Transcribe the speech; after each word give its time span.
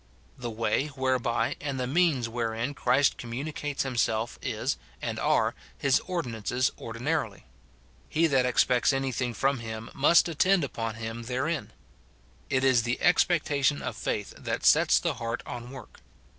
The 0.35 0.49
way 0.49 0.87
whereby 0.87 1.57
and 1.61 1.79
the 1.79 1.85
means 1.85 2.27
wherein 2.27 2.73
Christ 2.73 3.19
communicates 3.19 3.83
himself 3.83 4.39
is, 4.41 4.77
and 4.99 5.19
are, 5.19 5.53
his 5.77 5.99
ordinances 6.07 6.71
ordinarily; 6.79 7.45
he 8.09 8.25
that 8.25 8.43
expects 8.47 8.93
any 8.93 9.11
thing 9.11 9.35
from 9.35 9.59
him 9.59 9.91
must 9.93 10.27
attend 10.27 10.63
upon 10.63 10.95
him 10.95 11.25
therein. 11.25 11.71
It 12.49 12.63
is 12.63 12.81
the 12.81 12.99
ex 12.99 13.23
pectation 13.23 13.79
of 13.81 13.95
faith 13.95 14.33
that 14.39 14.65
sets 14.65 14.97
the 14.99 15.13
heart 15.21 15.43
on 15.45 15.69
work. 15.69 15.99